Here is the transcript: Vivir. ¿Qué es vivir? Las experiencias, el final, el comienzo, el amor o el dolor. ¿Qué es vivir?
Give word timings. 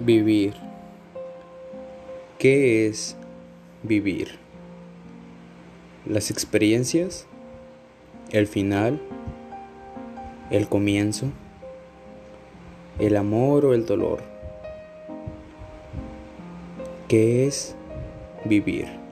Vivir. 0.00 0.54
¿Qué 2.38 2.86
es 2.86 3.16
vivir? 3.82 4.38
Las 6.06 6.30
experiencias, 6.30 7.26
el 8.30 8.46
final, 8.46 9.00
el 10.50 10.68
comienzo, 10.68 11.32
el 13.00 13.16
amor 13.16 13.64
o 13.64 13.74
el 13.74 13.86
dolor. 13.86 14.22
¿Qué 17.08 17.48
es 17.48 17.74
vivir? 18.44 19.07